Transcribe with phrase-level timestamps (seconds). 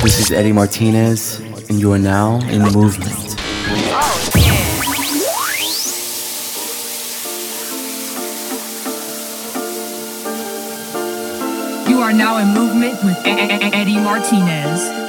[0.00, 3.34] This is Eddie Martinez, and you are now in movement.
[11.88, 15.07] You are now in movement with Eddie Martinez.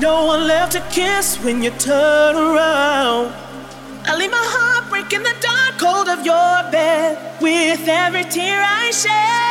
[0.00, 3.32] No one left to kiss when you turn around.
[4.06, 8.90] I leave my heart breaking the dark cold of your bed with every tear I
[8.90, 9.41] shed.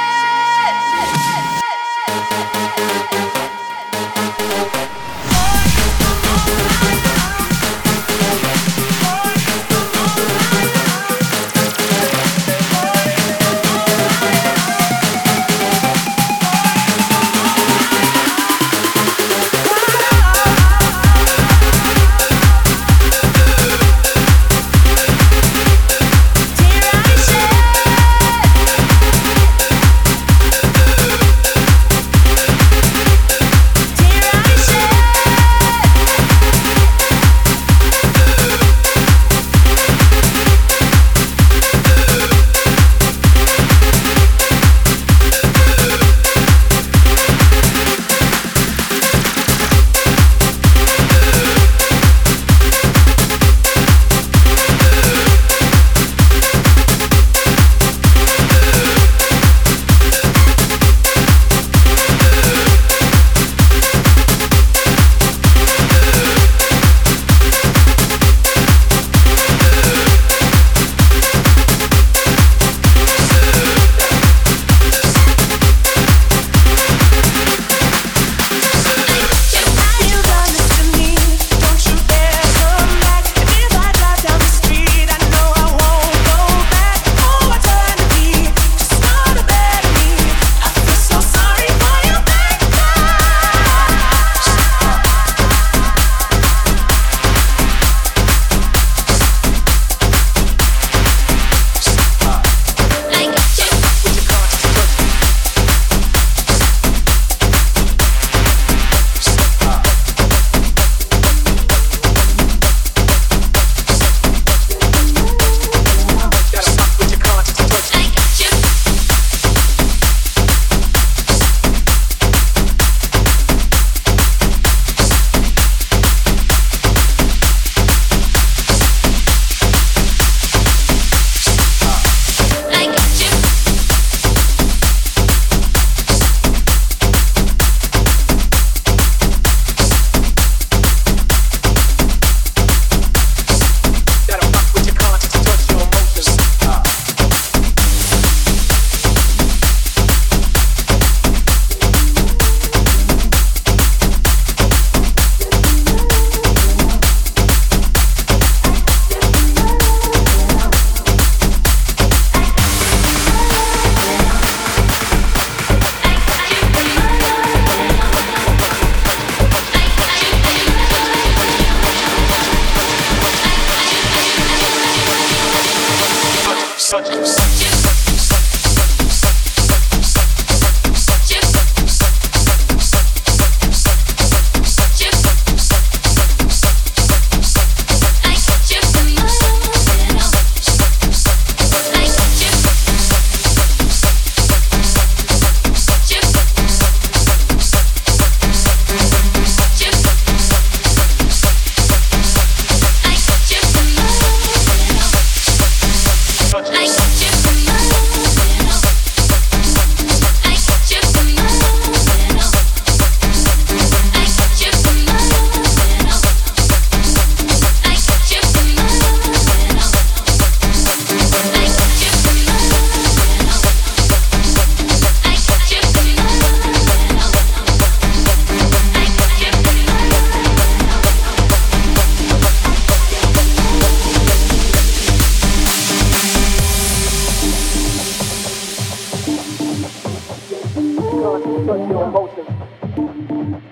[241.21, 242.49] conscious to touch your emotions.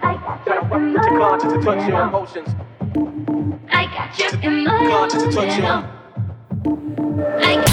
[0.02, 2.50] I Direct your conscious to touch your emotions.
[3.72, 5.66] I got you in my conscious to touch your.
[5.66, 5.96] emotions.
[7.44, 7.69] I got you.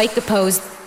[0.00, 0.79] psychoposed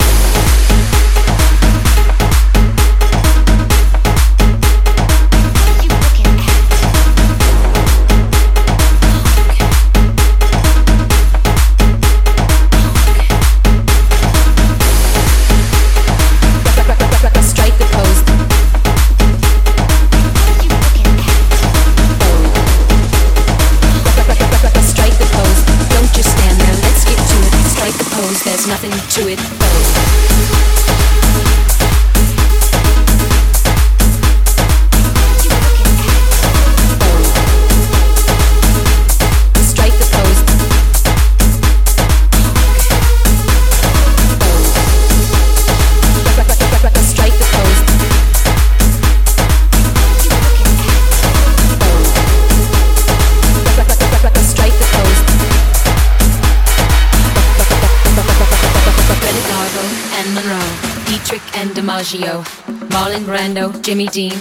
[63.44, 64.32] Orlando, Jimmy Dean,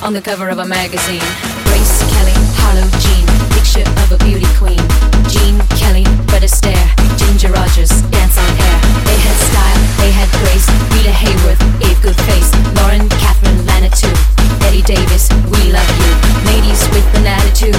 [0.00, 1.20] on the cover of a magazine.
[1.68, 4.80] Grace Kelly, Harlow Jean, picture of a beauty queen.
[5.28, 6.88] Jean Kelly, better stare.
[7.20, 8.78] Ginger Rogers, dance on air.
[9.04, 10.64] They had style, they had grace.
[10.96, 12.48] Rita Hayworth, a good face.
[12.80, 14.16] Lauren Catherine Lana too.
[14.64, 16.12] Eddie Davis, we love you.
[16.48, 17.76] Ladies with an attitude,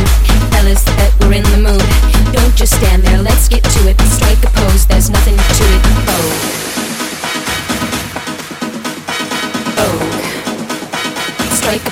[0.54, 1.82] fellas that were in the mood.
[2.30, 3.98] Don't just stand there, let's get to it.
[4.06, 5.82] Strike a pose, there's nothing to it.
[6.14, 6.59] Oh.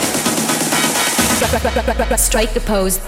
[2.16, 3.00] Strike the pose.